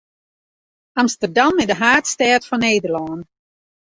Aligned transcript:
Amsterdam 1.01 1.53
is 1.63 1.67
de 1.71 1.77
haadstêd 1.81 2.43
fan 2.49 2.61
Nederlân. 2.67 3.19